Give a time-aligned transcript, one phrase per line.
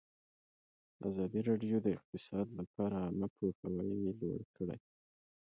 [1.09, 4.77] ازادي راډیو د اقتصاد لپاره عامه پوهاوي لوړ کړی.